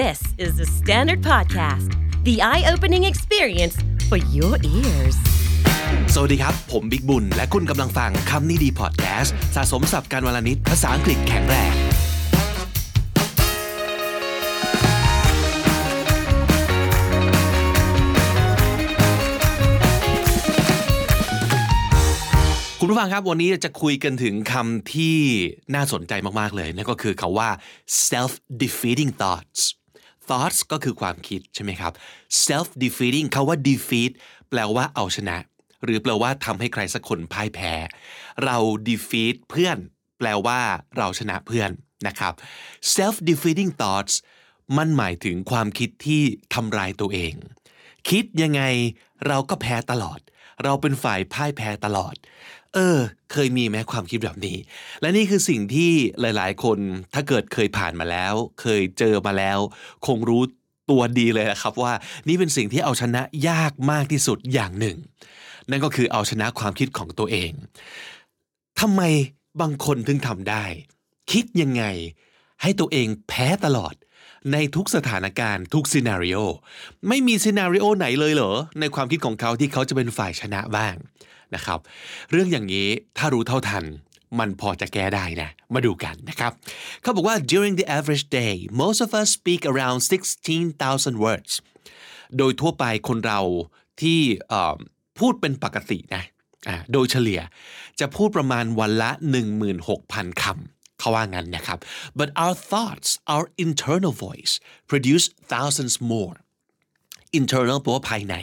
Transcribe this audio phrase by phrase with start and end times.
[0.00, 1.90] This is the Standard Podcast,
[2.24, 3.76] the eye opening experience
[4.08, 5.16] for your ears.
[6.14, 11.72] สวัสดีครับ ผมบิ๊กบุญ และคุณกำลังฟังคำนี้ดีพอดแคสต์สะสมสับการวลนิดภาษาอังกฤษแข็งแรง
[22.80, 25.16] คุณผู้ฟังครับวันนี้จะคุยกันถึงคำที่
[25.74, 27.48] น่าสนใจมาก ๆ เลยนั่นก็คือคาว่า
[28.10, 28.32] self
[28.62, 29.60] defeating thoughts
[30.28, 31.92] thoughts ก็คือความคิดใช่ไหมครับ
[32.46, 34.12] self defeating คาว่า defeat
[34.50, 35.36] แปลว่าเอาชนะ
[35.84, 37.72] หรือแปลว่าทำให้ใครสักคนพ่ายแพ้
[38.44, 38.56] เรา
[38.88, 39.78] defeat เพื่อน
[40.18, 40.60] แปลว่า
[40.96, 41.70] เราชนะเพื่อน
[42.06, 42.32] นะครับ
[42.94, 44.14] self defeating thoughts
[44.78, 46.22] มันหมายถึงความคิดที่
[46.54, 47.34] ทำลายตัวเอง
[48.08, 48.62] คิดยังไง
[49.26, 50.20] เราก็แพ้ตลอด
[50.64, 52.14] เราเป็นฝ่ายพ่ายแพ้ตลอด
[52.74, 52.98] เออ
[53.32, 54.56] เคยมีไหมความคิดแบบนี้
[55.00, 56.78] และนี่คือสิ่งที่หลาย ๆ คน
[57.14, 59.58] ถ้าเกิดเคยผ่านมาแล้ว เคยเจอมาแล้ว
[60.06, 60.42] คงรู้
[60.90, 61.92] ตัวดีเลยนะครับว่า
[62.28, 64.96] นี่เป็นสิ่งที่เอาชนะยากมากที่สุดอย่างหนึ่ง
[65.70, 67.52] นั่นก็คือเอาชนะความคิดของตัวเอง
[68.80, 69.02] ทำไม
[69.60, 70.64] บางคนถึงทำได้
[71.32, 71.84] คิดยังไง
[72.62, 73.94] ให้ตัวเองแพ้ตลอด
[74.52, 76.38] ในทุกสถานการณ์ทุกซีนารีโอ
[77.08, 80.94] ไม่มีซีนารีโอไหนเลยเหรอ ในความคิดของเขาที่เขาจะเป็นฝ่ายชนะบ้าง
[81.54, 81.80] นะครับ
[82.30, 83.84] เรื่องอย่างนี้ถ้ารู้เท่าทัน
[84.38, 86.52] มันพอจะแก้ได้นะ มาดูกันนะครับ
[87.02, 89.98] เขาบอกว่า during the average day most of us speak around
[90.60, 91.52] 16,000 words
[92.38, 93.40] โดยทั่วไปคนเรา
[94.00, 94.20] ที่
[95.18, 96.24] พูดเป็นปกตินะ
[96.92, 97.40] โดยเฉลี่ย
[98.00, 99.10] จะพูดประมาณวันละ
[99.76, 101.78] 16,000 คำเขาว่างั้นนะครับ
[102.18, 104.52] but our thoughts our internal voice
[104.90, 106.36] produce thousands more
[107.38, 108.36] internal แปลว่าภายใน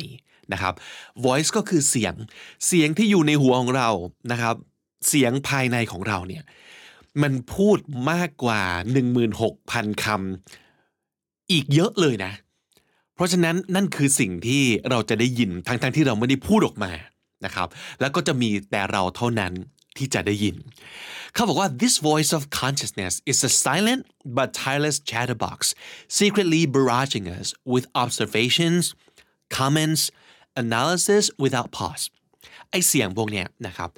[0.54, 0.74] นะครับ
[1.26, 2.14] voice ก็คือเสียง
[2.68, 3.90] เสียงที่อยู่ในหัวของเรา
[4.32, 4.56] นะครับ
[5.08, 6.44] เสียงภายในของเราเนี่ย
[7.22, 7.78] มันพูด
[8.12, 8.64] มากกว่า
[9.32, 12.34] 16,000 คำอีกเยอะเลยนะ
[13.16, 16.92] เพราะฉะนั้นนั่นคือสิ่งที่เราจะได้ยินทั้งๆทที่เราไม่ได้พูดออกมา
[17.46, 17.68] นะครับ
[18.00, 19.54] แล้วก็จะมีแต่เราเท่านั้น
[19.98, 20.56] ที่จะได้ยิน
[21.34, 24.02] เขาบอกว่า this voice of consciousness is a silent
[24.38, 25.60] but tireless chatterbox
[26.20, 28.84] secretly barraging us with observations
[29.58, 30.02] comments
[30.64, 32.06] analysis without pause
[32.70, 33.90] ไอเสียงพวกเนี้ยนะครับ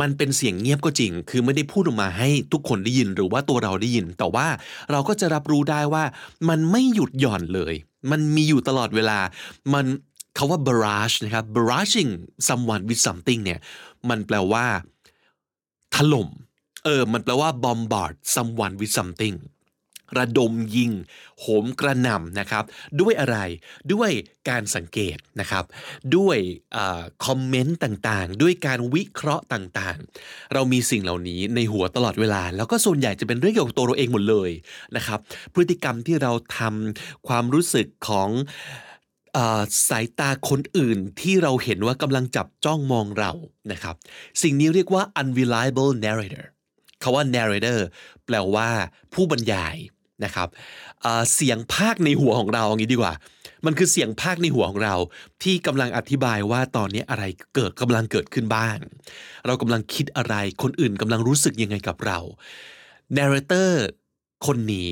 [0.00, 4.46] มันเป็นเสียงเงียบก็จริง คือไม่ได้พูดออกมาให้ทุกคนได้ยินหรือว่าตัวเราได้ยิน แต่ว่า
[4.90, 6.04] เราก็จะรับรู้ได้ว่า
[6.48, 7.74] มันไม่หยุดหย่อนเลย
[8.10, 9.18] มันมีอยู่ตลอดเวลา
[9.74, 9.84] มัน
[10.36, 12.10] คาว่า barrage นะครับ barraging
[12.48, 13.60] someone with something เนี่ย
[14.08, 14.66] มันแปลว่า
[15.94, 16.28] ถล่ม
[16.84, 19.36] เออ มันแปลว่า bombard someone with something
[20.18, 20.92] ระดมยิง
[21.40, 22.64] โหมกระหน่ำนะครับ
[23.00, 23.38] ด้วยอะไร
[23.92, 24.10] ด้วย
[24.48, 25.64] การสังเกตนะครับ
[26.16, 26.38] ด้วย
[27.26, 34.50] คอมเมนต์ต่างๆ ด้วยการวิเคราะห์ต่างๆ เรามีสิ่งเหล่านี้ในหัวตลอดเวลา แล้วก็ส่วนใหญ่จะเป็นเรื่องเกี่ยวกับตัวเราเองหมดเลย
[34.96, 35.18] นะครับ
[35.54, 38.30] พฤติกรรมที่เราทำความรู้สึกของ
[39.88, 43.32] สายตาคนอื่นที่เราเห็นว่ากำลังจับจ้องมองเรา
[43.72, 43.94] นะครับ
[44.42, 46.44] สิ่งนี้เรียกว่า unreliable narrator
[47.02, 47.78] คาว่า narrator
[48.26, 48.68] แปลว่า
[49.14, 49.76] ผู้บรรยาย
[50.24, 50.48] นะครับ
[51.34, 53.14] เสียงภาคในหัวของเราอย่างนี้ดีกว่า
[53.66, 54.96] มันคือเสียงภาคในหัวของเรา
[55.42, 57.24] ที่กำลังอธิบายว่าตอนนี้อะไร
[57.54, 58.76] เกิดกำลังเกิดขึ้นบ้าง
[59.46, 62.18] เรากำลังคิดอะไรคนอื่นกำลังรู้สึกยังไงกับเรา
[63.16, 63.70] narrator
[64.46, 64.88] คนนี้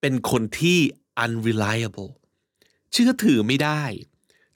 [0.00, 0.78] เป็นคนที่
[1.24, 2.10] unreliable
[2.92, 3.82] เชื่อถือไม่ได้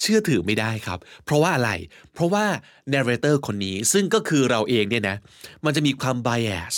[0.00, 1.70] เชื่อถือไม่ได้ครับ เพราะว่าอะไร
[2.12, 2.44] เพราะว่า
[2.92, 5.16] narrator คนนี้ซึ่งก็คือเราเองเนี่ยนะ
[5.64, 6.74] มันจะมีความ bias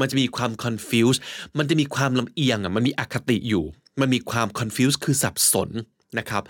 [0.00, 1.18] มันจะมีความ confuse
[1.58, 3.64] มันจะมีความลำเอียงอะ มันมีอคติอยู่
[4.00, 5.70] มันมีความ confuse คือสับสน
[6.18, 6.42] นะครับ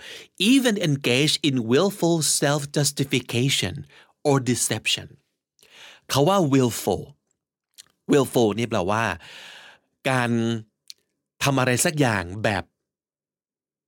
[0.51, 3.75] even engage in willful self justification
[4.27, 5.07] or deception
[6.09, 7.03] เขาว่า willful
[8.11, 9.03] willful นี่แปลว่า
[10.09, 10.29] การ
[11.43, 12.63] ทำอะไรสักอย่างแบบ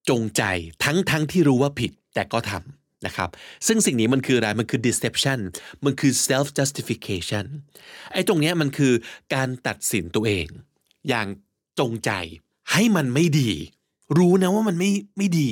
[0.09, 0.43] จงใจ
[0.83, 3.29] ทั้งทั้งที่รู้ว่าผิด แต่ก็ทำนะครับ
[3.67, 5.39] ซึ่งสิ่งนี้มันคืออะไร มันคือ deception
[5.85, 7.45] มันคือ self justification
[8.13, 8.93] ไอ้ตรงเนี้ยมันคือ
[9.33, 10.47] การตัดสินตัวเอง
[11.09, 11.27] อย่าง
[11.79, 12.11] จงใจ
[12.71, 13.51] ให้มันไม่ดี
[14.17, 15.49] รู้นะว่ามันไม่ไม่ดี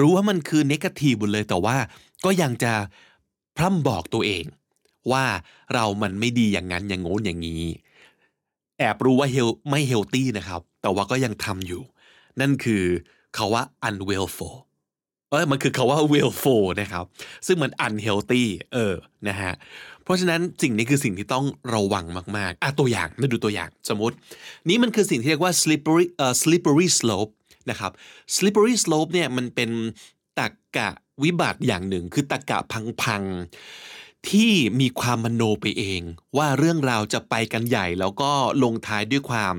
[0.00, 1.76] รู้ว่ามันคือ negative หมดเลยแต่ว่า
[2.24, 2.72] ก็ยังจะ
[3.56, 4.44] พร่ำบอกตัวเอง
[5.12, 5.24] ว่า
[5.74, 7.64] เรามันไม่ดีอย่างนั้นอย่างโน้นอย่างนี้
[8.78, 11.82] แอบรู้ว่าเฮลไม่เฮลตี้นะครับ แต่ว่าก็ยังทำอยู่
[12.40, 12.84] นั่นคือ
[13.36, 14.56] คาว่า unwillful
[15.32, 17.04] เออมันคือคาว่า willful นะครับ
[17.46, 18.94] ซึ่งมัน unhealthy เออ
[19.28, 19.52] นะฮะ
[20.04, 22.04] เพราะฉะนั้นสิ่งนี้คือสิ่งที่ต้องระวัง
[22.36, 24.16] มากๆอะตัวอย่างมาดูตัวอย่างสมมติ
[24.68, 27.32] นี้มันคือสิ่งที่เรียกว่า slippery เอ่อ slippery slope
[27.70, 27.92] นะครับ
[28.36, 29.70] slippery slope เนี่ยมันเป็น
[30.38, 30.88] ตักกะ
[31.22, 32.58] วิบัติอย่างหนึ่ง คือตักกะ
[33.02, 36.02] พังๆ ที่มีความมโนไปเอง
[36.36, 38.30] ว่าเรื่องราวจะไปกันใหญ่ แล้วก็
[38.62, 39.54] ลงท้ายด้วยความ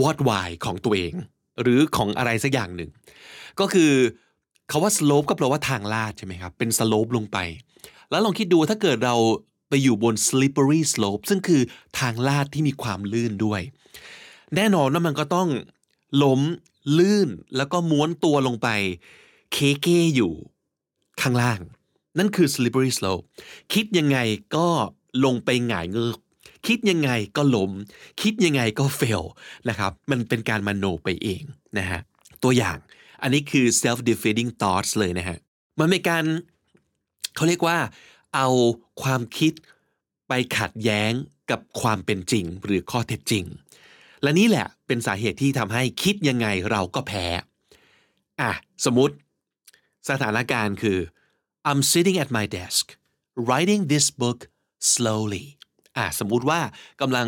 [0.00, 1.12] วอดวายของตัวเอง
[1.62, 2.90] หรือของอะไรสักอย่างหนึ่ง
[3.60, 3.92] ก็คือ
[4.70, 7.38] คาว่า slope ก็แปลว่าทางลาดใช่ไหมครับ เป็น slope ลงไป
[8.10, 9.16] แล้วลองคิดดูถ้าเกิดเรา
[9.68, 11.62] ไปอยู่บน slippery slope ซึ่งคือ
[11.98, 13.60] ทางลาดที่มีความลื่นด้วย
[14.56, 15.48] แน่นอนว่ามันก็ต้อง
[16.22, 16.40] ล้ม
[16.98, 18.68] ลื่นแล้วก็ม้วนตัวลงไป
[19.52, 19.86] เคเก
[20.16, 20.32] อยู่
[21.20, 21.60] ข้างล่าง
[22.18, 23.24] นั่นคือ slippery slope
[23.72, 24.18] คิดยังไง
[24.56, 24.66] ก็
[25.24, 26.18] ลงไปหงายเงือก
[26.66, 27.70] คิดยังไงก็ล้ม
[28.22, 29.22] คิดยังไงก็เฟล
[29.68, 31.42] นะครับ มันเป็นการมโนไปเอง
[31.78, 32.00] นะฮะ
[32.42, 32.76] ตัวอย่าง
[33.22, 35.38] อันนี้คือ self defeating thoughts เลยนะฮะ
[35.78, 36.24] มันเป็นการ
[37.34, 37.78] เขาเรียกว่า
[38.34, 38.48] เอา
[39.02, 39.52] ความคิด
[40.28, 41.12] ไปขัดแย้ง
[41.50, 43.44] กับความเป็นจริง หรือข้อเท็จจริง
[44.22, 47.26] และนี่แหละเป็นสาเหตุที่ทำให้คิดยังไงเราก็แพ้
[48.40, 48.52] อะ
[48.84, 49.14] สมมติ
[50.10, 50.98] สถานการณ์คือ
[51.68, 52.84] I'm sitting at my desk
[53.46, 54.40] writing this book
[54.92, 55.46] slowly
[55.96, 56.60] อะสมมุติว่า
[57.00, 57.26] กำลัง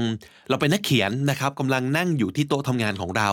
[0.48, 3.30] เราเป็นนักเขียนนะครับกำลังนั่งอยู่ที่โต๊ะทำงานของเรา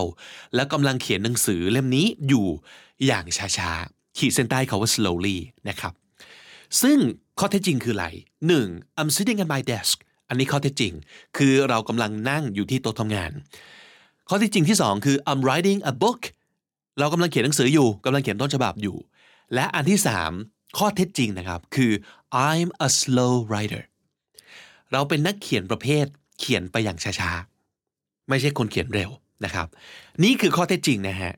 [0.56, 2.48] แล้วกำลังเขียนหนังสือเล่มนี้อยู่
[3.06, 5.38] อย่างช้าๆ ขีดเส้นใต้คาว่า slowly
[5.70, 5.94] นะครับ
[6.82, 6.98] ซึ่ง
[7.40, 8.08] ข้อเท็จจริงคืออะไร
[8.52, 9.00] 1.
[9.00, 9.96] I'm sitting at my desk
[10.30, 10.94] อันนี้ข้อเท็จจริง
[11.38, 13.32] คือเรากำลังนั่งอยู่ที่โต๊ะทำงาน
[14.30, 16.22] ข้อเท็จจริงที่ 2 คือ I'm writing a book
[17.00, 18.96] เรากำลังเขียนหนังสืออยู่กำลังเขียนต้นฉบับอยู่
[19.54, 20.00] และอันที่
[20.38, 21.92] 3 ข้อเท็จจริงนะครับ คือ
[22.50, 23.84] I'm a slow writer
[24.92, 26.06] เราเป็นนักเขียนประเภท
[26.40, 29.10] เขียนไปอย่างช้าๆ ไม่ใช่คนเขียนเร็ว
[29.46, 29.68] นะครับ
[30.24, 31.34] นี่คือข้อเท็จจริงนะฮะ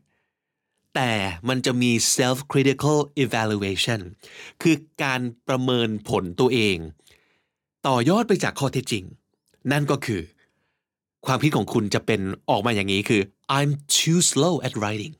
[0.96, 1.12] แต่
[1.50, 4.02] มันจะมี self critical evaluation
[4.62, 6.78] คือการประเมินผลตัวเอง
[7.88, 9.04] ต่อยอดไปจากข้อเท็จจริง
[9.72, 10.22] นั่นก็คือ
[11.26, 13.22] ความคิดของคุณจะเป็นออกมาอย่างนี้คือ
[13.58, 15.14] I'm too slow at writing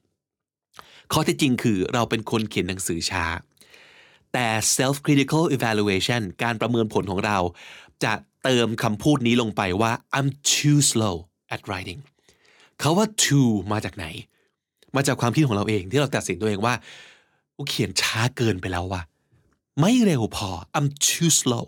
[1.14, 3.26] ข้อเท็จจริงคือเราเป็นคนเขียนหนังสือช้า
[4.34, 4.48] แต่
[4.78, 7.38] self critical evaluation การประเมินผลของเรา
[8.04, 8.14] จะ
[8.44, 11.16] เติมคำพูดนี้ลงไปว่า I'm too slow
[11.56, 12.02] at writing
[12.80, 14.06] เขาว่า too มาจากไหน
[14.96, 16.76] มาจากความคิดของเราเองที่เราตัดสินตัวเองว่า
[17.70, 19.02] เขียนช้าเกินไปแล้วว่ะ
[19.80, 21.66] ไม่เร็วพอ I'm too slow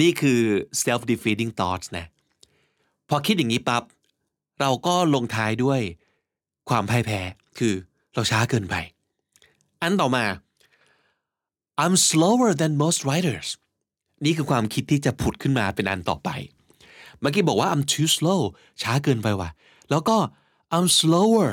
[0.00, 0.40] นี่คือ
[0.82, 2.06] self defeating thoughts นะ
[3.08, 3.82] พอคิดอย่างนี้ปับ๊บ
[4.60, 5.80] เราก็ลงท้ายด้วย
[6.68, 7.20] ความพ่ายแพ้
[7.58, 7.74] คือ
[8.14, 8.74] เราช้าเกินไป
[9.82, 10.24] อันต่อมา
[11.82, 13.48] I'm slower than most writers
[14.24, 16.30] นี่คือความคิดที่จะผุดขึ้นมาเป็นอันต่อไป
[17.20, 18.42] เมื่อกี้บอกว่า I'm too slow
[18.82, 19.50] ช้าเกินไปว่ะ
[19.90, 20.16] แล้วก็
[20.76, 21.50] I'm slower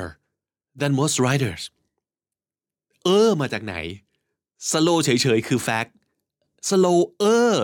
[0.80, 1.62] than most writers
[3.04, 3.74] เออมาจากไหน
[4.70, 5.90] slow เฉยๆ คือ fact
[6.68, 7.24] slow เอ
[7.54, 7.56] อ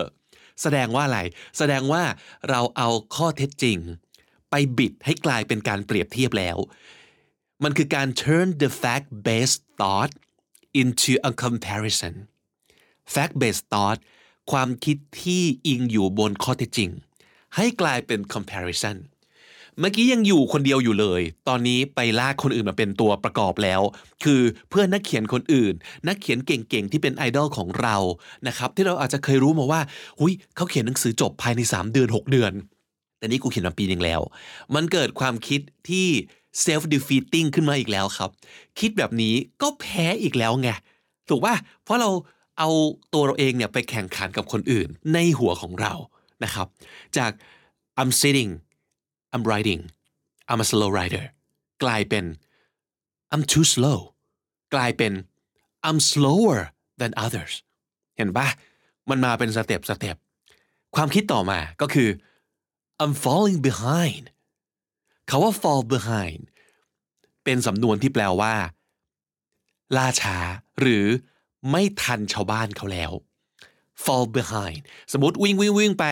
[0.61, 1.19] แสดงว่าอะไร
[1.57, 2.03] แสดงว่า
[2.49, 3.77] เราเอาข้อเท็จจริง
[4.49, 6.57] ไปบิดให้กลายเป็นการเปรียบเทียบแล้ว
[7.63, 10.11] มันคือการ turn the fact based thought
[10.81, 12.13] into a comparison
[13.13, 13.99] fact based thought
[14.51, 16.89] ความคิดที่อิงอยู่บนข้อเท็จจริง
[17.55, 18.97] ให้กลายเป็น comparison
[19.79, 23.81] เมื่อกี้ยังอยู่คนเดียวอยู่เลย ตอนนี้ไปลากคนอื่นมาเป็นตัวประกอบแล้ว
[24.23, 25.73] คือเพื่อนนักเขียนคนอื่น
[26.07, 27.95] นักเขียนเก่งๆที่เป็นไอดอลของเรา
[28.47, 29.81] นะครับที่เราอาจจะเคยรู้มาว่า
[30.19, 32.53] หุยเขาเขียนหนังสือจบภายใน 3 เดือน 6 เดือน
[33.17, 34.21] แต่นี่กูเขียนมาปีนึงแล้ว
[34.75, 36.07] มันเกิดความคิดที่
[36.65, 38.29] self defeating ขึ้นมาอีกแล้วครับ
[38.79, 40.69] คิดแบบนี้ก็แพ้อีกแล้วไง
[41.29, 42.09] ถูกป่ะเพราะเรา
[42.63, 42.75] เอา
[43.13, 45.93] ตัวเราเองเนี่ยไปแข่งขันกับคนอื่นในหัวของเรา
[46.43, 46.67] นะครับ
[47.17, 47.31] จาก
[47.99, 48.51] I'm sitting
[49.33, 49.81] I'm writing
[50.49, 51.25] I'm a slow writer
[51.83, 52.25] กลายเป็น
[53.33, 53.99] I'm too slow
[54.73, 55.13] กลายเป็น
[55.87, 56.59] I'm slower
[57.01, 57.53] than others
[58.17, 58.47] เห็นปะ
[59.09, 60.17] มันมาเป็นสเต็ปสเต็ป
[60.95, 62.09] ความคิดต่อมาก็คือ
[63.03, 64.25] I'm falling behind
[65.29, 66.41] คาว่า fall behind
[67.43, 68.55] เป็นสำนวนที่แปลว่า
[69.97, 70.37] ล่าช้า
[70.79, 71.05] หรือ
[71.69, 73.11] ไม่ทันชาวบ้านเขาแล้ว
[74.03, 76.05] fall behind สมมติวิ่งวิ่งวิ่งไป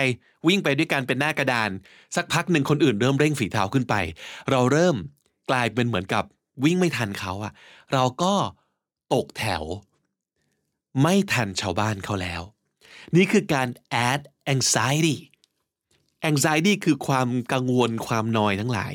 [0.47, 1.69] วิ่งไปด้วยการเป็นหน้ากระดาน
[2.15, 3.95] สักพักหนึ่งคนอื่นเริ่มเร่งฝีเท้าขึ้นไป
[4.51, 4.95] เราเริ่ม
[5.49, 6.23] กลายเป็นเหมือนกับ
[6.63, 7.53] วิ่งไม่ทันเขาอะ
[7.93, 8.33] เราก็
[9.13, 9.63] ตกแถว
[11.01, 12.41] ไม่ทันชาวบ้านเขาแล้ว
[13.15, 13.67] นี่คือการ
[14.09, 14.21] add
[14.53, 15.17] anxiety
[16.29, 18.93] anxiety คือความกังวลความนอยทั้งหลาย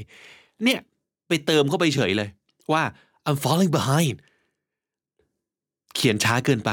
[0.64, 0.80] เนี่ย
[1.28, 2.28] ไปเติมเข้าไปเฉยเลย
[2.72, 2.82] ว่า
[3.28, 4.16] I'm falling behind
[5.94, 6.72] เขียนช้าเกินไป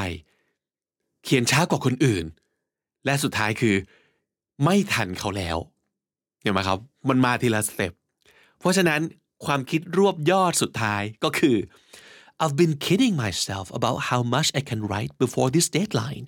[1.24, 2.26] เขียนช้ากว่าคนอื่น
[3.06, 3.76] และสุดท้ายคือ
[4.64, 5.58] ไม่ทันเขาแล้ว
[6.42, 7.94] เห็นไหมครับ มันมาทีละสเต็ป
[8.60, 9.02] เพราะฉะนั้น
[9.46, 11.58] ความคิดรวบยอดสุดท้ายก็คือ
[12.42, 16.26] I've been kidding myself about how much I can write before this deadline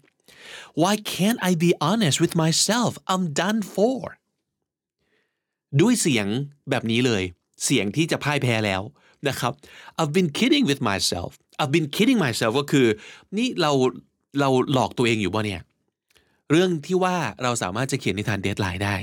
[0.82, 4.00] why can't I be honest with myself I'm done for
[5.82, 6.28] ด้วยเสียง
[6.70, 7.24] แบบนี้เลย
[7.64, 8.82] เสียงที่จะพ่ายแพ้แล้ว
[9.28, 9.54] นะครับ
[10.00, 11.32] I've been kidding with myself
[11.62, 12.88] I've been kidding myself ก็คือ
[13.38, 13.72] นี่เรา
[14.40, 15.62] เราหลอกตัวเองอยู่ป่ะเนี่ย
[16.50, 18.96] เรื่องที่ว่าเราสามารถจะเขียนนิทานเดทไลน์ได้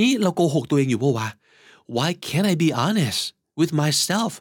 [0.00, 1.28] นี่เราโกหกตัวเองอยู่ป่ะวะ
[1.96, 3.22] Why can't I be honest
[3.58, 4.32] with myself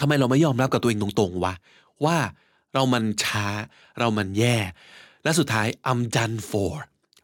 [0.00, 1.54] ทำไมเราไม่ยอมรับกับตัวเองตรงๆวะ
[2.04, 2.16] ว่า
[2.74, 3.46] เรามันช้า
[3.98, 4.56] เรามันแย่
[5.22, 6.74] และสุดท้าย I'm done for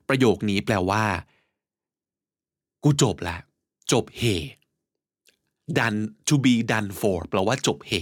[0.08, 1.04] ประโยคนี้แปลว่า
[2.85, 3.40] กูจบแล้ว
[3.92, 4.23] จบเห่
[5.78, 7.92] done to be done for แปลว่าจบเห่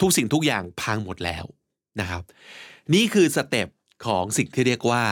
[0.00, 1.44] ทุกสิ่งทุกอย่างพังหมดแล้ว
[2.00, 2.22] นะครับ
[2.94, 3.68] นี่คือ step
[4.06, 5.04] ของสิ่งที่เรียกว่า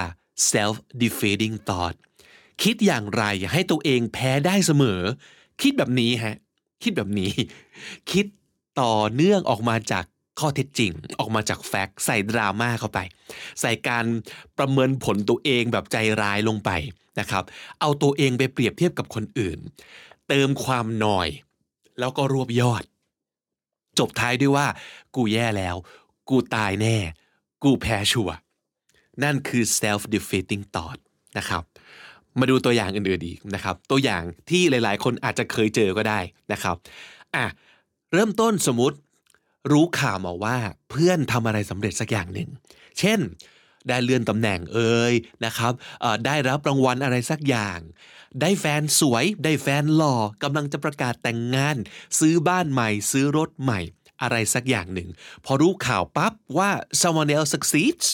[0.53, 1.97] self defeating thought
[2.63, 5.01] คิดอย่างไรให้ตัวเองแพ้ได้เสมอ
[5.63, 6.37] คิดแบบนี้ฮะ
[6.83, 7.33] คิดแบบนี้
[8.11, 8.27] คิด
[8.81, 10.05] ต่อเนื่องออกมาจาก
[10.41, 12.99] ข้อเท็จจริง ออกมาจากแฟกต์ใส่ดราม่าเข้าไป
[13.61, 14.05] ใส่การ
[14.59, 16.71] ประเมินผลตัวเองแบบใจร้ายลงไป
[17.21, 17.45] นะครับ
[17.81, 19.59] เอาตัวเองไปเปรียบเทียบกับคนอื่น
[20.29, 21.29] เติมความหน่อย
[21.99, 22.85] แล้วก็รวบยอด
[23.99, 24.67] จบท้ายด้วยว่า
[25.17, 25.77] กูแย่แล้ว
[26.29, 26.97] กูตายแน่
[27.63, 28.31] กูแพ้ชัว
[29.23, 30.99] นั่นคือ self defeating thought
[31.39, 31.63] นะครับ
[32.39, 36.21] มาดูตัวอย่างอื่นๆอีกนะครับ ตัวอย่างที่หลายๆ คนอาจจะเคยเจอก็ได้
[36.53, 36.77] นะครับ
[37.35, 37.45] อะ
[38.13, 38.97] เริ่มต้นสมมติ
[39.73, 40.57] รู้ข่าวมาว่า
[40.91, 42.49] เพื่อนทำอะไรสำเร็จสักอย่างหนึ่ง
[42.99, 43.21] เช่น
[43.89, 45.15] ได้เลื่อนตำแหน่งเอ่ย
[45.45, 45.73] นะครับ
[46.27, 47.79] ได้รับรางวัลอะไรสักอย่าง
[48.41, 51.77] ได้แฟนสวย ได้แฟนหล่อกำลังจะประกาศแต่งงาน
[52.19, 53.81] ซื้อบ้านใหม่ ซื้อรถใหม่
[54.23, 55.09] อะไรสักอย่างหนึ่ง
[55.45, 58.07] พอรู้ข่าวปั๊บว่า someone else succeeds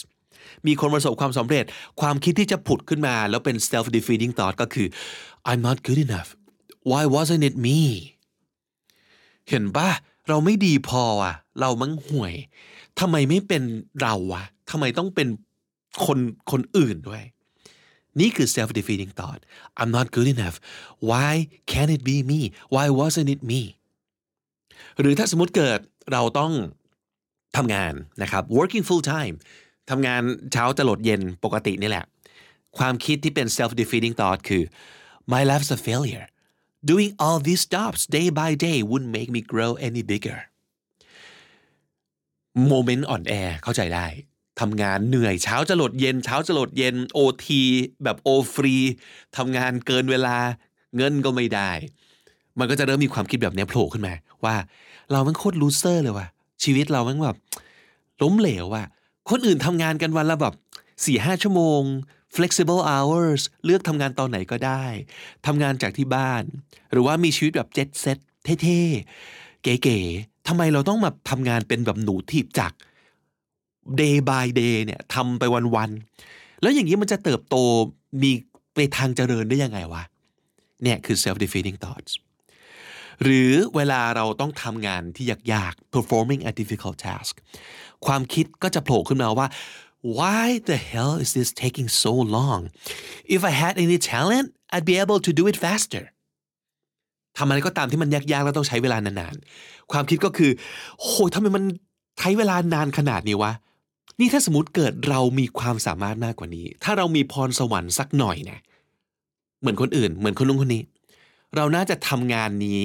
[0.67, 1.65] มีคนประสบความสำเร็จ
[2.01, 4.87] ความคิดที่จะผุดขึ้นมา แล้วเป็น self defeating thought ก็คือ
[5.49, 6.29] I'm not good enough
[6.91, 7.81] why wasn't it me
[9.49, 9.89] เห็นปะ
[10.27, 12.33] เราไม่ดีพออะ เรามั่งห่วย
[12.99, 13.63] ทำไมไม่เป็น
[14.01, 15.27] เราวะทำไมต้องเป็น
[16.05, 16.19] คน
[16.51, 17.23] คนอื่นด้วย
[18.19, 19.41] นี่คือ self defeating thought
[19.79, 20.57] I'm not good enough
[21.09, 21.31] why
[21.71, 22.41] can't it be me
[22.75, 23.61] why wasn't it me
[24.99, 25.79] หรือถ้าสมมติเกิด
[26.11, 26.53] เราต้อง
[27.57, 29.35] ทำงานนะครับ working full time
[29.89, 30.21] ทำงาน
[30.51, 32.05] เช้าจะหลดเย็นปกตินี่แหละ
[32.77, 34.63] ความคิดที่เป็น self defeating thought คือ
[35.33, 36.25] my life's a failure
[36.89, 40.39] doing all these jobs day by day wouldn't make me grow any bigger
[42.67, 43.33] moment อ่อนแอ
[43.63, 44.07] เข้าใจได้
[44.59, 47.61] ทำงานเหนื่อยเช้าจะหลดเย็นเช้าจะหลดเย็นโอที
[48.03, 48.75] แบบโอฟรี
[49.37, 50.37] ทำงานเกินเวลา
[50.95, 51.71] เงินก็ไม่ได้
[52.59, 54.13] มันก็จะเริ่มมีความคิดแบบนี้โผล่ขึ้นมา
[54.45, 54.55] ว่า
[55.11, 56.27] เรามันโคตร loser เลยว่ะ
[56.63, 57.37] ชีวิตเรามันแบบ
[58.21, 58.85] ล้มเหลวว่ะ
[59.29, 60.53] คนอื่นทำงานกันวันละแบบ
[61.05, 61.81] สี่ห้าชั่วโมง
[62.35, 64.83] flexible hours เลือกทำงานตอนไหนก็ได้
[65.45, 66.43] ทำงานจากที่บ้าน
[66.91, 68.17] หรือว่ามีชีวิตแบบเจ็ตเซ็ต
[68.61, 72.75] เท่ๆเก๋ๆทำไมเราต้องมาทำงานเป็นแบบหนูทีบจักร
[74.01, 75.43] day by day เนี่ยทำไป
[75.75, 77.55] วันๆแล้วอย่างนี้มันจะเติบโต
[78.21, 78.31] มี
[78.75, 80.03] ไปทางเจริญได้ยังไงวะ
[80.83, 82.11] เนี่ยคือ self defeating thoughts
[83.23, 87.33] หรือเวลาเราต้องทำงานที่ยากๆ performing a difficult task
[88.05, 89.47] ความคิดก็จะโผล่ขึ้นมาว่า
[90.17, 92.61] why the hell is this taking so long
[93.35, 96.03] if I had any talent I'd be able to do it faster
[97.37, 100.51] ทำอะไรก็ตามที่มันยากๆ แล้วต้องใช้เวลานานๆ ความคิดก็คือ
[100.99, 101.63] โหทำไมมัน
[102.19, 103.53] ใช้เวลานานขนาดนี้วะ
[104.19, 108.59] นี่ถ้าสมมติเกิดเรามีความสามารถมากกว่านี้ ถ้าเรามีพรสวรรค์สักหน่อยนะ
[109.59, 110.83] เหมือนคนอื่น เหมือนคนลุงคนนี้
[111.55, 112.81] เราน่าจะทำงานนี้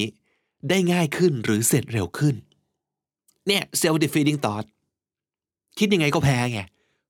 [0.69, 2.35] ได้ง่ายขึ้นหรือเสร็จเร็วขึ้น
[3.47, 4.67] เนี่ย self defeating thought
[5.79, 6.61] คิดยังไงก็แพ้ไง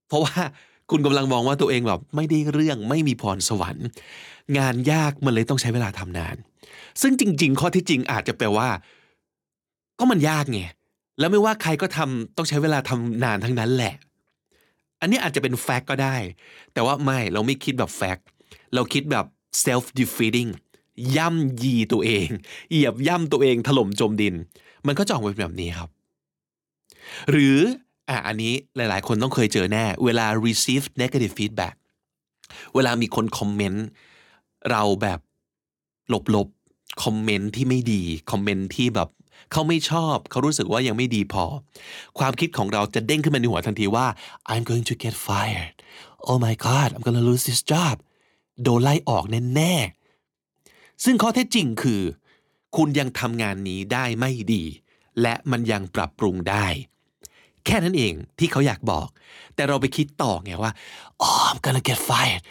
[0.08, 0.36] เพราะว่า
[0.90, 3.86] คุณกำลังมองว่าตัวเองแบบไม่ได้เรื่องไม่มีพรสวรรค์
[4.58, 6.36] งานยากมันเลยต้องใช้เวลาทำนาน
[7.02, 8.68] ซึ่งจริง ๆ ข้อที่จริงอาจจะแปลว่า
[9.98, 10.60] ก็มันยากไง
[11.18, 13.94] แล้วไม่ว่าใครก็ทำต้องใช้เวลาทำนานทั้งนั้นแหละ
[15.00, 16.16] อันนี้อาจจะเป็น fact ก็ได้
[16.72, 18.26] แต่ว่าไม่เราไม่คิดแบบ fact
[18.74, 19.26] เราคิดแบบ
[19.64, 20.50] self defeating
[21.16, 22.28] ย่ำยีตัวเอง
[22.70, 24.34] เหยียบย่ำตัวเองถล่มจมดิน
[24.86, 25.90] มันก็จะออกมาเป็นแบบนี้ครับ
[27.30, 27.58] หรือ
[28.08, 31.74] อะอันนี้หลาย ๆ คนต้องเคยเจอแน่ เวลา receive negative feedback
[32.74, 33.86] เวลามีคนคอมเมนต์
[34.70, 35.20] เราแบบ
[36.34, 39.08] ลบๆ คอมเมนต์ที่ไม่ดี คอมเมนต์ที่แบบ
[39.52, 41.44] เขาไม่ชอบ เขารู้สึกว่ายังไม่ดีพอ
[42.18, 44.06] ความคิดของเราจะเด้งขึ้นมาในหัวทันทีว่า
[44.52, 45.74] I'm going to get fired
[46.28, 47.94] oh my god I'm gonna lose this job
[48.62, 52.02] โดนไล่ออกแน่ๆซึ่งข้อเท็จจริงคือ
[52.76, 54.64] คุณยังทำงานนี้ได้ไม่ดี
[55.22, 56.66] และมันยังปรับปรุงได้
[57.66, 59.08] แค่นั้นเองที่เขาอยากบอก
[59.54, 60.72] แต่เราไปคิดต่อไงว่า
[61.24, 62.42] oh I'm gonna get fired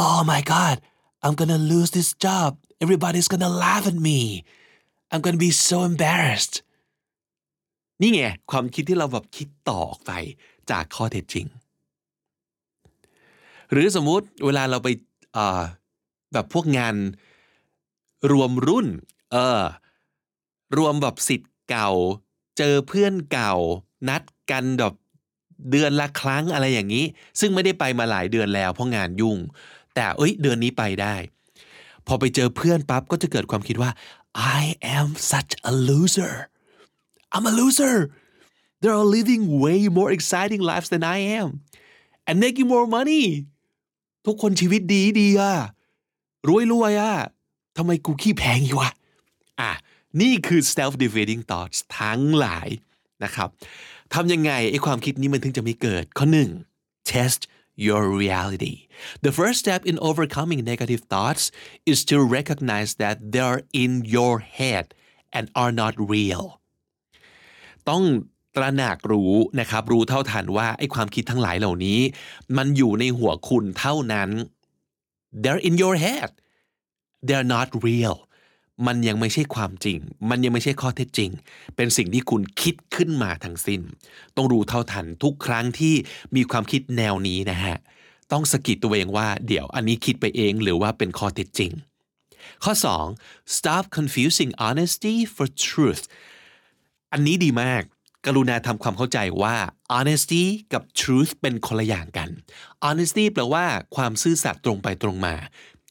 [0.00, 0.76] oh my god
[1.24, 2.50] I'm gonna lose this job
[2.84, 4.20] everybody's gonna laugh at me
[5.12, 6.56] I'm gonna be so embarrassed
[8.00, 10.12] นี่ไงความคิดที่เราแบบคิดต่อออกไป
[10.70, 11.46] จากข้อเท็จจริง
[13.72, 14.88] หรือสมมุติเวลาเราไป
[16.32, 16.94] แบบพวกงาน
[18.32, 18.86] รวมรุ่น
[19.32, 19.62] เออ
[20.78, 21.90] รวมแบบสิทธิ์เก่า
[22.58, 23.54] เจอเพื่อนเก่า
[24.08, 24.94] นัดกันแบบ
[25.70, 27.04] เดือนละครั้งอะไรอย่างนี้
[27.40, 29.38] ซึ่งไม่ได้ไปมาหลายเดือนแล้วเพราะงานยุ่ง
[29.94, 31.14] แต่เอ้ยเดือนนี้ไปได้
[32.06, 33.90] พอไปเจอเพื่อนปั๊บก็จะเกิดความคิดว่า
[34.34, 36.34] I am such a loser
[37.34, 37.96] I'm a loser
[38.80, 41.48] They are living way more exciting lives than I am
[42.26, 43.24] and making more money
[44.26, 45.54] ทุกคนชีวิตดีดีอะ
[46.48, 47.14] รวยรวยอะ
[47.76, 48.90] ทำไมกูขี้แพงอยู่วะ
[49.60, 49.70] อะ
[50.20, 52.68] นี่คือ self defeating thoughts ทั้งหลาย
[53.24, 53.48] นะครับ
[54.14, 56.50] ทำยังไงไอ้ความคิดนี้มันถึงจะไม่เกิดข้อหนึ่ง
[57.10, 57.40] test
[57.87, 58.75] your reality
[59.25, 61.43] the first step in overcoming negative thoughts
[61.91, 64.85] is to recognize that they are in your head
[65.37, 66.45] and are not real
[67.89, 68.03] ต้อง
[68.55, 71.99] ตระหนักรู้นะครับรู้เท่าทันว่าไอ้ความคิดทั้งหลายเหล่านี้
[72.57, 74.29] มันอยู่ในหัวคุณเท่านั้น
[75.41, 76.29] they're in your head
[77.27, 78.17] they're not real
[78.86, 79.98] มันยังไม่ใช่ความจริง
[80.30, 81.30] มันยังไม่ใช่ข้อเท็จจริง
[81.76, 83.80] เป็นสิ่งที่คุณคิดขึ้นมาทั้งสิ้น
[84.36, 85.94] ต้องรู้เท่าทันทุกครั้งที่
[86.36, 87.76] มีความคิดแนวนี้นะฮะ
[88.32, 91.72] ต้องสกิดตัวเองว่า เดี๋ยวอันนี้คิดไปเองหรือว่าเป็นข้อเท็จจริง
[92.64, 92.72] ข้อ
[93.14, 96.04] 2 stop confusing honesty for truth
[97.12, 97.82] อันนี้ดีมาก
[98.26, 99.56] กรุณาทำความเข้าใจว่า
[99.96, 102.28] honesty กับ truth เป็นคนละอย่างกัน
[102.86, 105.34] honesty แปลว่าความซื่อสัตย์ตรงไปตรงมา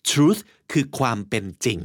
[0.10, 0.42] truth
[0.72, 1.80] คือความเป็นจริง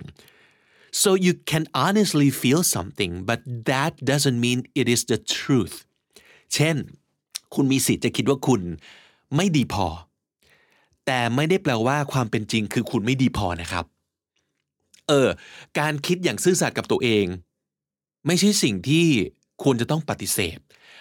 [1.03, 5.77] so you can honestly feel something but that doesn't mean it is the truth
[6.55, 6.77] เช่น
[7.55, 8.61] คุณมีสิทธิ์จะคิดว่าคุณ
[9.37, 9.87] ไม่ดีพอ
[11.07, 13.85] แต่ไม่ได้แปลว่าความเป็นจริงคือคุณไม่ดีพอนะครับ
[15.09, 15.29] เออ
[15.79, 17.27] การคิดอย่างซื่อสัตย์กับตัวเอง
[18.27, 19.07] ไม่ใช่สิ่งที่
[19.63, 20.59] ควรจะต้องปฏิเสธ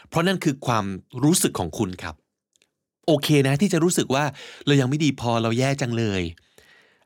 [0.10, 0.86] เพราะนั่นคือความ
[1.24, 2.16] รู้สึกของคุณครับ
[3.08, 4.26] โอเคนะที่จะรู้สึกว่า
[4.66, 6.22] เรายังไม่ดีพอเราแย่จังเลย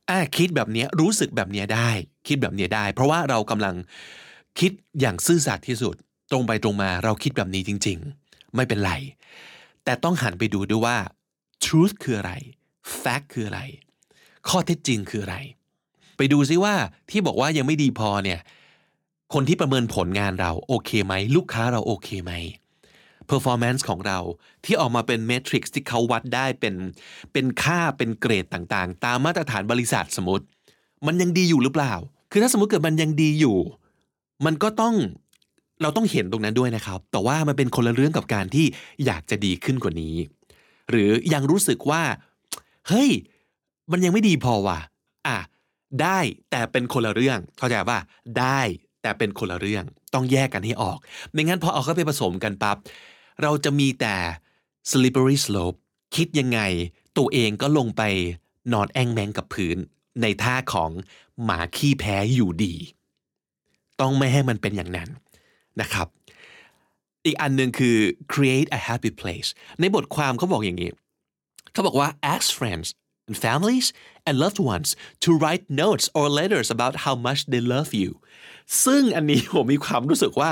[0.10, 1.90] อ่าคิดแบบนี้รู้สึกแบบนี้ได้
[2.28, 3.76] คิดแบบนี้ได้ เพราะว่าเรากำลัง
[4.60, 5.96] คิดอย่างซื่อสัตย์ที่สุด
[6.32, 7.98] ตรงไปตรงมาเราคิดแบบนี้จริง
[8.28, 8.94] ๆ ไม่เป็นไร
[9.84, 10.98] แต่ต้องหันไปดูด้วยว่า
[11.64, 12.34] truth คืออะไร
[13.02, 13.62] fact คืออะไร
[14.48, 15.38] ข้อเท็จจริงคืออะไร
[16.18, 16.76] ไปดูซิว่า
[17.10, 18.40] ที่บอกว่ายังไม่ดีพอเนี่ย
[19.34, 22.34] คนที่ประเมินผลงานเราโอเคไหม ลูกค้าเราโอเคไหม
[23.32, 24.20] performance ของเรา
[24.66, 26.76] ที่ออกมาเป็นเมทริกซ์ที่เขาวัดได้เป็น
[27.34, 30.46] เป็นค่าเป็นเกรดต่างๆ ตามมาตรฐานบริษัทสมมติ
[31.08, 31.94] มันยังดีอยู่หรือเปล่า
[32.32, 33.58] คือถ้าสมมติเกิดมันยังดีอยู่
[34.46, 34.96] มันก็ต้อง
[35.82, 38.66] เราต้องเห็นตรงนั้นด้วยนะครับ แต่ว่ามันเป็นคนละเรื่องกับการที่
[39.06, 40.16] อยากจะดีขึ้นกว่านี้
[40.90, 42.04] หรือยังรู้สึกว่า
[42.88, 43.10] เฮ้ย
[43.92, 44.80] มันยังไม่ดีพอว่ะ
[45.28, 45.38] อะ
[46.02, 46.20] ได้
[46.52, 48.00] แต่เป็นคนละเรื่อง เข้าใจป่ะ
[48.40, 48.60] ได้
[49.02, 50.98] แต่เป็นคนละเรื่อง ต้องแยกกันให้ออก
[51.32, 52.78] ไม่งั้นพอเอาเข้าไปผสมกันปับ๊บ
[53.42, 54.16] เราจะมีแต่
[54.90, 55.78] slippery slope
[56.16, 56.60] คิดยังไง
[57.18, 58.02] ตัวเองก็ลงไป
[58.74, 59.78] นอนแองแมงกับพื้น
[60.22, 60.92] ในท่าของ
[61.44, 62.76] หมาขี้แพ้อยู่ดี
[64.02, 65.10] ต้องไม่ให้มันเป็นอย่างนั้น
[65.82, 66.08] นะครับ
[67.26, 67.98] อีกอันหนึ่งคือ
[68.34, 70.92] create a happy place ในบทความเขาบอกอย่างนี้
[71.72, 72.88] เขาบอกว่า ask friends
[73.28, 73.88] and families
[74.28, 74.90] and loved ones
[75.24, 78.12] to write notes or letters about how much they love you
[78.86, 80.52] ซึ่งอันนี้ผมมีความรู้สึกว่า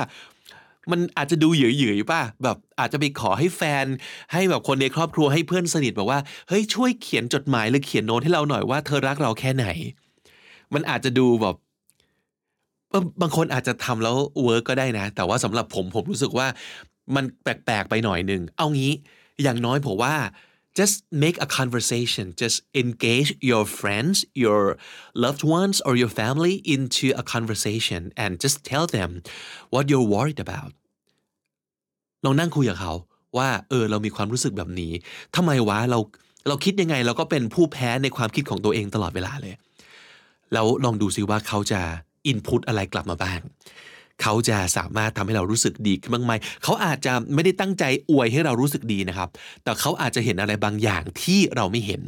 [0.92, 3.86] มันอาจจะดูเหยืยๆป่ะแบบอาจจะไปขอให้แฟน
[4.34, 6.20] ให้แบบคนในครอบครัวให้เพื่อนสนิทบอกว่า
[6.50, 9.66] เฮ้ยช่วยเขียนจดหมายหรือเขียนโน้ตให้เราหน่อยว่าเธอรักเราแค่ไหน
[10.74, 11.56] มันอาจจะดูแบบ
[13.22, 16.48] บางคนอาจจะทำแล้ว work ก็ได้นะ แต่ว่าสำหรับผมผมรู้สึกว่า
[17.16, 18.94] มันแปลกๆไปหน่อยหนึ่งเอางี้
[19.44, 20.14] อย่างน้อยผมว่า
[20.80, 24.62] just make a conversation just engage your friends your
[25.24, 29.10] loved ones or your family into a conversation and just tell them
[29.74, 30.72] what you're worried about
[32.26, 32.94] ลองนั่งคุยกับเขา
[33.38, 34.94] ว่าเออเรามีความรู้สึกแบบนี้
[35.36, 36.00] ทำไมวะเรา
[36.48, 39.54] เราคิดยังไงเราก็เป็นผู้แพ้ในความคิดของตัวเองตลอดเวลาเลย
[40.54, 41.82] แล้วลองดูซิว่าเขาจะ
[42.28, 43.40] อินพุตอะไรกลับมาบ้าง
[44.22, 49.30] เขาจะสามารถทำให้เรารู้สึกดีขึ้นบ้างไหมเขาอาจจะไม่ได้ตั้งใจอวยให้เรารู้สึกดีนะครับ
[49.64, 52.02] แต่เขาอาจจะเห็นอะไรบางอย่างที่เราไม่เห็น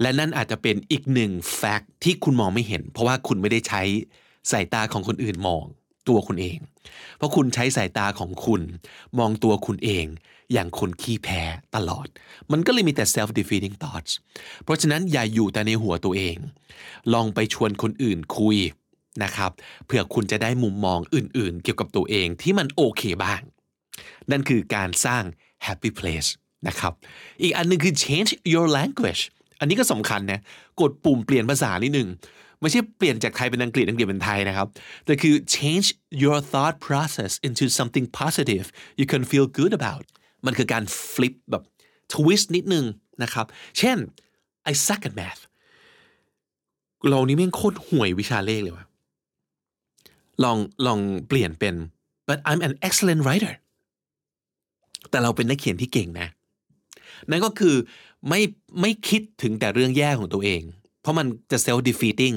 [0.00, 3.82] และนั่นอาจจะเป็นอีกหนึ่งแฟกต์ที่คุณมองไม่เห็น เพราะว่าคุณไม่ได้ใช้
[4.50, 5.64] สายตาของคนอื่นมอง
[6.08, 6.58] ตัวคุณเอง
[7.16, 8.62] เพราะคุณใช้สายตาของคุณ
[9.18, 10.06] มองตัวคุณเอง
[10.52, 11.42] อย่างคนขี้แพ้
[11.74, 12.06] ตลอด
[12.52, 14.12] มันก็เลยมีแต่ self defeating thoughts
[14.64, 16.36] เพราะฉะนั้นอย่าอยู่แต่ในหัวตัวเอง
[17.14, 18.56] ลองไปชวนคนอื่นคุย
[19.24, 19.50] นะครับ
[19.86, 23.42] เพื่อคุณจะได้มุมมองอื่นๆ เกี่ยวกับตัวเองที่มันโอเคบ้าง
[24.30, 25.22] นั่นคือการสร้าง
[25.66, 26.28] happy place
[26.68, 26.92] นะครับ
[27.42, 29.22] อีกอันนึงคือ change your language
[29.60, 30.40] อันนี้ก็สำคัญนะ
[30.80, 32.08] กดปุ่มเปลี่ยนภาษานิดนึง
[32.60, 34.68] ไม่ใช่เปลี่ยนจากไทยเป็นอังกฤษอังกฤษเป็นไทยนะครับ
[35.04, 35.88] แต่คือ change
[36.22, 38.66] your thought process into something positive
[39.00, 40.04] you can feel good about
[40.46, 41.62] มันคือการ flip แบบ
[42.12, 42.84] twist นิดนึง
[43.22, 43.46] นะครับ
[43.78, 43.98] เช่น
[44.70, 45.42] I suck at math
[47.08, 48.86] เรานี่แม่งโคตรห่วยวิชาเลขเลยว่ะ
[50.44, 50.98] ลองลอง
[51.28, 51.74] เปลี่ยนเป็น
[52.28, 53.52] but I'm an excellent writer
[55.10, 56.28] แต่เราเป็นนักเขียนที่เก่งนะ
[57.30, 57.74] นั่นก็คือ
[58.28, 58.40] ไม่
[58.80, 60.62] ไม่คิดถึงแต่เรื่องแย่ของตัวเอง
[61.02, 62.36] เพราะมันจะ self defeating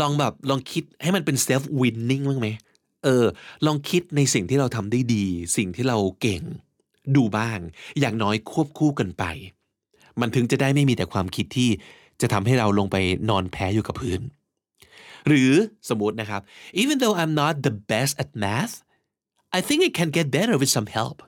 [0.00, 2.48] ลองแบบลองคิดให้มันเป็น self winning บ้างไหม
[3.04, 3.24] เออ
[3.66, 5.24] ลองคิดในสิ่งที่เราทำได้ดี
[5.56, 6.42] สิ่งที่เราเก่ง
[7.16, 7.58] ดูบ้าง
[8.00, 9.24] อย่างน้อยควบคู่กันไป
[10.20, 11.70] มันถึงจะได้ไม่มีแต่ความคิดที่
[12.20, 12.96] จะทำให้เราลงไป
[13.30, 14.20] นอนแพ้อยู่กับพื้น
[15.28, 15.52] หรือ
[15.88, 16.40] สมมตินะครับ
[16.82, 18.74] even though I'm not the best at math
[19.56, 21.18] I think I can get better with some help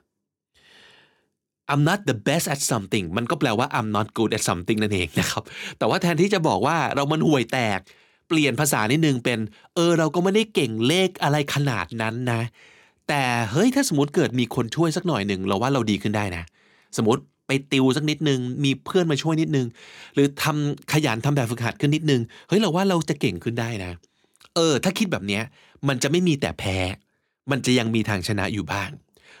[1.71, 5.43] I'm not the best at something มันก็แปลว่า I'm not good at something นั่นเองนะครับ
[5.77, 7.79] แต่ว่าแทนที่จะบอกว่าเรามันห่วยแตก
[8.27, 9.39] เปลี่ยนภาษานิดนึงเป็น
[9.75, 12.41] เออ เราก็ไม่ได้เก่งเลขอะไรขนาดนั้นนะ
[13.07, 16.43] แต่เฮ้ย ถ้าสมมติเกิดมีคนช่วยสักหน่อยหนึ่งเราว่าเราดีขึ้นได้นะ
[16.97, 19.67] สมมติ ไปติวสักนิดนึง มีเพื่อนมาช่วยนิดนึง
[20.13, 23.91] หรือทำขยันทำแบบฝึกหัดขึ้นนิดนึง เฮ้ยเราว่าเราจะเก่งขึ้นได้นะ
[24.55, 25.43] เออ ถ้าคิดแบบเนี้ย
[25.87, 26.77] มันจะไม่มีแต่แพ้
[27.51, 28.89] มันจะยังมีทางชนะอยู่บ้าง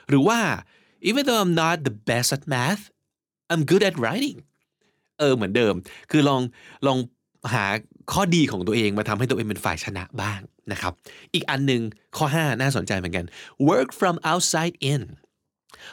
[0.09, 0.39] หรือว่า
[1.09, 2.83] even though I'm not the best at math
[3.51, 4.37] I'm good at writing
[5.19, 5.73] เออเหมือนเดิม
[6.11, 6.41] คือลอง
[6.87, 6.97] ลอง
[7.53, 7.65] หา
[8.13, 10.39] ข้อดีของตัวเองมาทำให้ตัวเองเป็นฝ่ายชนะบ้าง
[10.71, 10.93] นะครับ
[11.33, 11.81] อีกอันหนึ่ง
[12.17, 13.25] ข้อ 5 น่าสนใจเหมือนกัน
[13.69, 15.01] work from outside in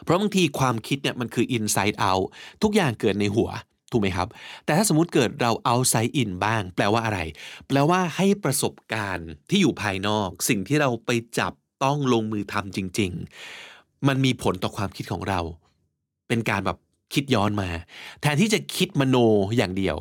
[0.02, 2.24] เพราะบางทีความคิดเนี่ยมันคือ inside out
[2.62, 3.50] ทุกอย่างเกิดในหัว
[3.90, 4.28] ถูกไหมครับ
[4.64, 7.20] แต่ถ้าสมมติเกิดเรา outside in บ้าง แปลว่าอะไร
[7.68, 11.52] แปลว่าให้ประสบการณ์ที่อยู่ภายนอก สิ่งที่เราไปจับ
[11.84, 13.12] ต้องลงมือทำจริง
[13.60, 15.40] ๆ มันมีผลต่อความคิดของเรา
[16.28, 16.78] เป็นการแบบ
[17.14, 17.68] คิดย้อนมา
[18.20, 19.16] แทนที่จะคิดมโน
[19.56, 19.96] อย่างเดียว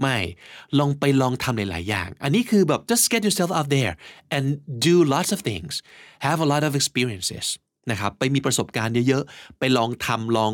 [0.00, 0.16] ไม่
[0.78, 3.94] ลองไปลองทำหลายๆอย่าง อันนี้คือแบบ just get yourself out there
[4.36, 4.46] and
[4.86, 5.74] do lots of things
[6.26, 7.46] have a lot of experiences
[7.90, 10.52] นะครับไปมีประสบการณ์เยอะๆ ไปลองทำลอง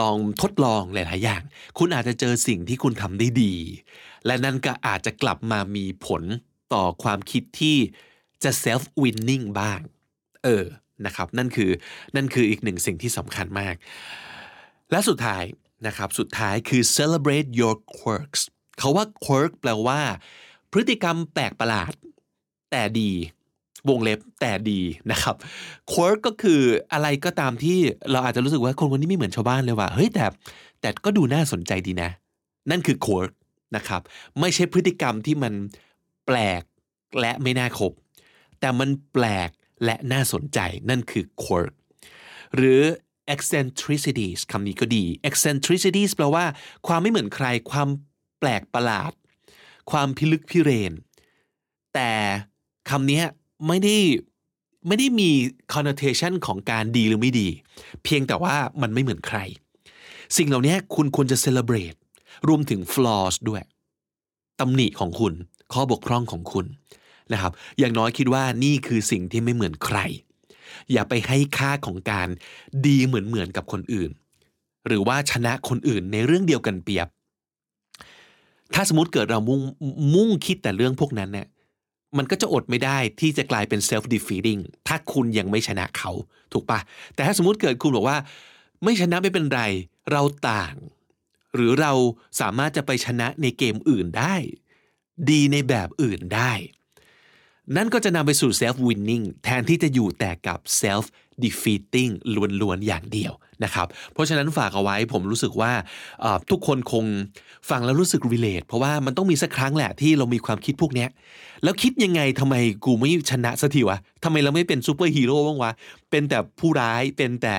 [0.00, 1.42] ลองทดลองหลายๆอย่าง
[1.78, 3.54] คุณอาจจะเจอสิ่งที่คุณทำได้ดี
[4.26, 6.22] และนั่นก็อาจจะกลับมามีผล
[6.74, 7.76] ต่อความคิดที่
[8.44, 9.80] จะ self winning บ้าง
[10.44, 10.64] เออ
[11.06, 11.70] นะครับนั่นคือ
[12.16, 13.74] นั่นคืออีกหนึ่งสิ่งที่สำคัญมาก
[14.90, 15.44] และสุดท้าย
[15.86, 18.42] นะครับสุดท้ายคือ celebrate your quirks
[18.78, 20.00] เขาว่า quirk แปลว่า
[20.72, 21.92] พฤติกรรมแปลกประหลาด
[22.70, 23.12] แต่ดี
[23.88, 25.34] วงเล็บแต่ดีนะครับ
[25.92, 26.60] quirk ก็คือ
[26.92, 27.78] อะไรก็ตามที่
[28.10, 30.26] เราอาจจะรู้สึกว่าคนคนนี้ไม่เหมือนชาวบ้านเลยว่าเฮ้ยแต่
[30.80, 32.10] แต่ก็ดูน่าสนใจดีนะ
[32.70, 33.32] นั่นคือ quirk
[33.76, 34.02] นะครับ
[34.40, 35.52] ไม่ใช่พฤติกรรมที่มัน
[36.26, 36.62] แปลก
[37.20, 37.92] และไม่น่าคบ
[38.60, 39.50] แต่มันแปลก
[39.84, 40.58] และน่าสนใจ
[40.90, 41.74] นั่นคือ quirk
[42.56, 42.82] หรือ
[43.34, 46.44] eccentricities คำนี้ก็ดี eccentricities แปลว่า
[46.86, 47.88] ความไม่เหมือนใคร ความ
[48.38, 49.12] แปลกประหลาด
[49.90, 50.92] ความพิลึกพิเรน
[51.94, 52.10] แต่
[52.90, 53.22] คำนี้
[53.66, 53.96] ไม่ได้
[54.86, 55.30] ไม่ได้มี
[55.74, 57.48] connotation ของการดีหรือไม่ดี
[58.04, 59.38] เพียงแต่ว่ามันไม่เหมือนใคร
[60.36, 61.98] สิ่งเหล่านี้คุณควรจะ celebrate
[62.48, 63.62] รวมถึง flaws ด้วย
[64.60, 65.32] ตำหนิของคุณ
[65.72, 66.66] ข้อบกพร่องของคุณ
[67.32, 69.98] นะครับ อย่างน้อยคิดว่านี่คือสิ่งที่ไม่เหมือนใคร
[70.92, 72.28] อย่าไปให้ค่าของการ
[72.86, 74.10] ดีเหมือนเหมือนกับคนอื่น
[74.86, 77.08] หรือว่าชนะคนอื่นในเรื่องเดียวกันเปรียบ
[78.74, 79.60] ถ้าสมมติเกิดเรามุ่ง
[80.14, 81.46] มุ่งคิดแต่เรื่องพวกนั้นเนี่ย
[82.18, 86.10] มันก็จะอดไม่ได้ที่จะกลายเป็น self defeating ถ้าคุณยังไม่ชนะเขา
[86.52, 86.80] ถูกปะ
[87.14, 88.18] แต่ถ้าสมมติเกิดคุณบอกว่า
[88.84, 89.62] ไม่ชนะไม่เป็นไร
[90.10, 90.74] เราต่าง
[91.54, 91.92] หรือเรา
[92.40, 94.34] สามารถจะไปชนะในเกมอื่นได้
[95.30, 96.52] ดีในแบบอื่นได้
[97.76, 101.04] นั่นก็จะนำไปสู่ self winning แทนที่จะอยู่แต่กับ self
[101.44, 102.10] defeating
[102.60, 103.32] ล้วนๆอย่างเดียว
[103.64, 105.72] นะครับ เพราะฉะนั้นฝากเอาไว้ผมรู้สึกว่า
[106.50, 107.04] ทุกคนคง
[107.70, 111.08] ฟังแล้วรู้สึก relate เพราะว่ามันต้องมีสักครั้งแหละที่เรามีความคิดพวกเนี้ย
[111.64, 115.72] แล้วคิดยังไงทำไมกูไม่ชนะสักทีวะทำไมเราไม่เป็นซูเปอร์ฮีโร่บ้างวะ
[116.10, 117.56] เป็นแต่ผู้ร้ายเป็นแต่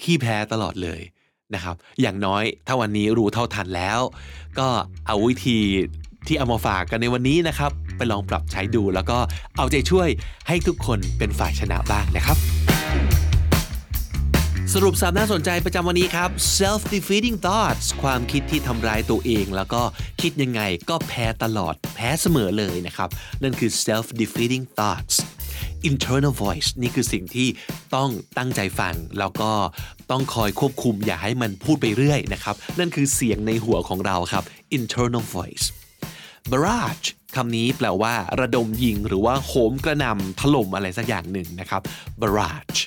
[0.00, 1.00] ขี้แพ้ตลอดเลย
[1.54, 4.00] นะครับ อย่างน้อยถ้าวันนี้รู้เท่าทันแล้ว
[4.58, 4.68] ก็
[5.06, 5.58] เอาวิธี
[6.26, 9.18] ที่เอามาฝากกันในวันนี้นะครับ ไปลองปรับใช้ดูแล้วก็
[9.56, 10.08] เอาใจช่วย
[10.48, 12.63] ให้ทุกคนเป็นฝ่ายชนะบ้างนะครับ
[14.72, 19.82] สรุปสามน่าสนใจประจำวันนี้ครับ self defeating thoughts ความคิดที่ทำร้ายตัวเอง แล้วก็
[20.20, 23.08] คิดยังไงก็แพ้ตลอดแพ้เสมอเลยนะครับ
[23.42, 25.16] นั่นคือ self defeating thoughts
[25.90, 27.48] internal voice นี่คือสิ่งที่
[27.94, 29.52] ต้องตั้งใจฟัง แล้วก็
[30.10, 34.44] ต้องคอยควบคุมอย่าให้มันพูดไปเรื่อยนะครับ นั่นคือเสียงในหัวของเราครับ
[34.78, 35.66] internal voice
[36.50, 41.82] barrage คำนี้แปลว่า ระดมยิงหรือว่าโหมกระนำถล่มอะไรสักอย่างหนึ่งนะครับ
[42.20, 42.80] barrage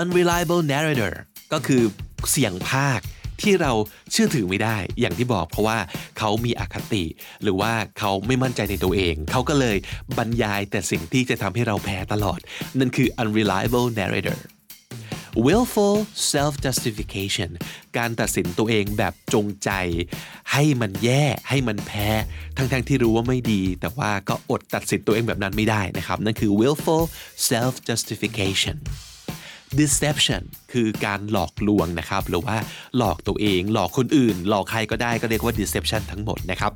[0.00, 1.12] unreliable narrator
[1.52, 1.82] ก็คือ
[2.30, 3.00] เสียงภาค
[3.42, 3.72] ที่เรา
[4.12, 5.78] เชื่อถือไม่ได้อย่างที่บอกเพราะว่า
[6.18, 7.04] เขามีอคติ
[7.42, 9.76] หรือว่าเขาไม่มั่นใจในตัวเอง เขาก็เลย
[10.18, 12.38] บรรยายแต่สิ่งที่จะทำให้เราแพ้ตลอด
[12.78, 14.38] นั่นคือ unreliable narrator
[15.46, 15.96] willful
[16.32, 17.50] self justification
[17.96, 19.70] การตัดสินตัวเองแบบจงใจ
[20.52, 22.08] ให้มันแย่ให้มันแพ้
[22.56, 27.04] ทั้งๆทที่รู้ว่าไม่ดี แต่ว่าก็อดตัดสินตัวเองแบบนั้นไม่ได้นะครับ นั่นคือ willful
[27.50, 28.76] self justification
[29.80, 32.56] deception คือการหลอกลวงนะครับ หรือว่า
[32.96, 36.72] หลอกตัวเอง หลอกคนอื่น หลอกใครก็ได้ก็เรียกว่า deception ทั้งหมดนะครับ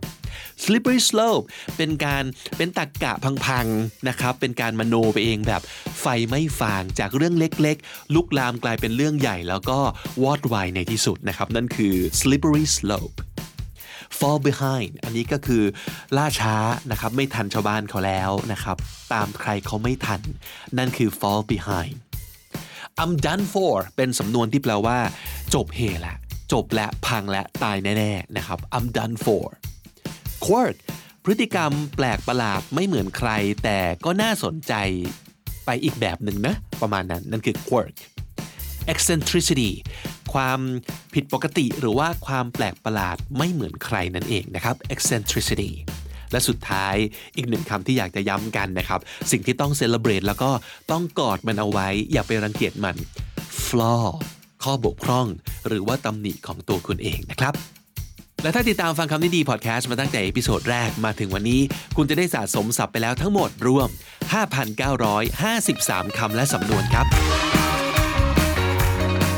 [0.64, 1.44] slippery slope
[1.76, 2.24] เป็นการ
[2.56, 3.12] เป็นตักกะ
[3.46, 5.62] พังๆนะครับ เป็นการมโนไปเองแบบ
[6.00, 9.78] ไฟไม่ฟางจากเรื่องเล็กๆ ลุกลามกลายเป็นเรื่องใหญ่ แล้วก็
[10.22, 13.18] วอดวายในที่สุดนะครับ นั่นคือ slippery slope
[14.18, 15.62] fall behind อันนี้ก็คือ
[16.16, 16.56] ล่าช้า
[16.90, 18.76] นะครับ ไม่ทันชาวบ้านเขาแล้วนะครับ
[19.12, 20.20] ตามใครเขาไม่ทัน
[20.78, 21.96] นั่นคือ fall behind
[23.02, 24.98] I'm done for เป็นสำนวนที่แปลว่า
[25.54, 26.14] จบเหละ
[26.52, 29.46] จบและพังและตายแน่ๆนะครับ I'm done for
[30.46, 30.76] quirk
[31.24, 33.30] พฤติกรรมแปลกประหลาดไม่เหมือนใคร
[33.64, 34.72] แต่ก็น่าสนใจ
[35.66, 37.96] ไปอีกแบบหนึ่งนะ ประมาณนั้น นั่นคือ quirk
[38.92, 39.70] eccentricity
[40.34, 40.60] ความ
[41.14, 45.70] ผิดปกติหรือว่าความแปลกประหลาดไม่เหมือนใครนั่นเองนะครับ eccentricity
[46.32, 46.94] และสุดท้าย
[47.36, 50.50] อีกหนึ่งคำที่อยากจะย้ำกันนะครับ สิ่งที่ต้อง celebrate แล้วก็
[50.90, 52.96] ต้องกอดมันเอาไว้ อย่าไปรังเกียจมัน
[53.66, 54.06] flaw
[54.64, 55.26] ข้อบกพร่อง
[55.68, 57.54] หรือว่าตำหนิของตัวคุณเองนะครับ
[58.42, 61.60] และถ้าติดตามฟังคำนี้ดีพอดแคสต์มาตั้งแต่ episode แรกมาถึงวันนี้
[61.96, 63.88] คุณจะได้สะสมศัพท์ไปแล้วทั้งหมดรวม
[65.22, 67.06] 5,953 คำและสำนวนครับ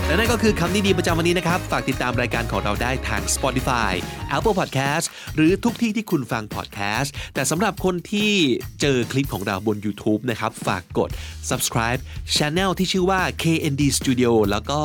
[0.09, 3.92] และนั่นก็คือคำนิยีประจำวันนี้นะครับ ฝากติดตามรายการของเราได้ทาง Spotify
[4.37, 8.33] Apple Podcast หรือทุกที่ที่คุณฟัง podcast แต่สำหรับคนที่
[8.81, 11.11] เจอคลิปของเราบน YouTube นะครับ ฝากกด
[11.51, 12.01] subscribe
[12.37, 14.81] Channel ที่ชื่อว่า KND Studio แล้วก็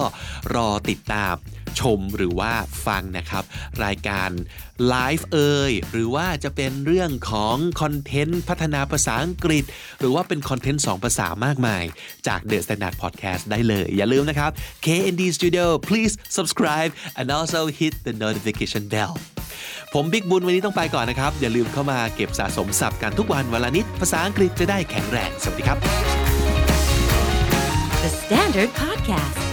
[0.55, 1.35] รอติดตาม
[1.81, 2.51] ชมหรือว่า
[2.87, 3.43] ฟังนะครับ
[3.83, 4.29] รายการ
[4.87, 9.63] ไลฟ์เอ่ยหรือว่าจะเป็นเรื่องของคอนเทนต์พัฒนาภาษาอังกฤษ
[9.99, 11.83] หรือว่าเป็นคอนเทนต์ 2 ภาษามากมาย
[12.27, 14.51] จาก The Standard Podcast ได้เลย อย่าลืมนะครับ
[14.85, 19.13] KND Studio please subscribe and also hit the notification bell
[19.93, 25.77] ผมบิ๊กบุญวันนี้ต้องไปก่อนนะครับ อย่าลืมเข้ามาเก็บสะสมศัพท์กันทุกวันวันละนิด ภาษาอังกฤษจะได้แข็งแรง สวัสดีครับ
[28.03, 29.52] The Standard Podcast,